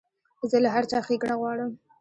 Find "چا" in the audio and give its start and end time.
0.91-0.99